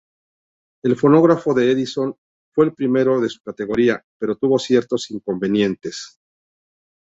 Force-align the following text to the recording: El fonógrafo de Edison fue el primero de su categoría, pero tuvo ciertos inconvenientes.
El 0.83 0.95
fonógrafo 0.95 1.53
de 1.53 1.69
Edison 1.73 2.15
fue 2.55 2.65
el 2.65 2.73
primero 2.73 3.21
de 3.21 3.29
su 3.29 3.39
categoría, 3.43 4.03
pero 4.19 4.35
tuvo 4.35 4.57
ciertos 4.57 5.11
inconvenientes. 5.11 6.17